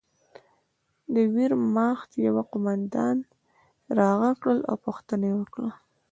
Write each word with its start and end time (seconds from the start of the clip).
د 1.13 1.15
ویرماخت 1.33 2.09
یوه 2.27 2.43
قومندان 2.51 3.17
را 3.97 4.09
غږ 4.19 4.35
کړ 4.43 4.55
او 4.69 4.75
پوښتنه 4.85 5.25
یې 5.29 5.35
وکړه 5.39 5.71